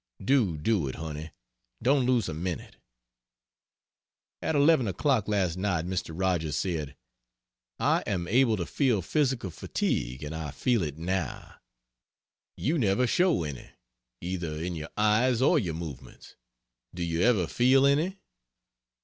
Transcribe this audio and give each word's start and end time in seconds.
Do, 0.25 0.57
do 0.57 0.87
it, 0.87 0.95
honey. 0.95 1.29
Don't 1.79 2.07
lose 2.07 2.27
a 2.27 2.33
minute..... 2.33 2.77
At 4.41 4.55
11 4.55 4.87
o'clock 4.87 5.27
last 5.27 5.59
night 5.59 5.85
Mr. 5.85 6.09
Rogers 6.11 6.57
said: 6.57 6.95
"I 7.77 8.01
am 8.07 8.27
able 8.27 8.57
to 8.57 8.65
feel 8.65 9.03
physical 9.03 9.51
fatigue 9.51 10.23
and 10.23 10.33
I 10.33 10.49
feel 10.49 10.81
it 10.81 10.97
now. 10.97 11.57
You 12.57 12.79
never 12.79 13.05
show 13.05 13.43
any, 13.43 13.69
either 14.21 14.55
in 14.55 14.75
your 14.75 14.89
eyes 14.97 15.39
or 15.39 15.59
your 15.59 15.75
movements; 15.75 16.35
do 16.95 17.03
you 17.03 17.21
ever 17.21 17.45
feel 17.45 17.85
any?" 17.85 18.17